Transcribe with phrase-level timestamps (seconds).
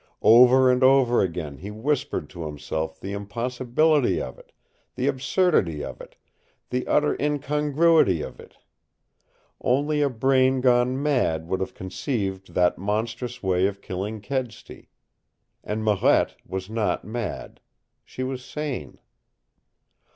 [0.23, 4.51] Over and over again he whispered to himself the impossibility of it,
[4.95, 6.15] the absurdity of it,
[6.71, 8.57] the utter incongruity of it.
[9.61, 14.89] Only a brain gone mad would have conceived that monstrous way of killing Kedsty.
[15.63, 17.61] And Marette was not mad.
[18.03, 18.97] She was sane.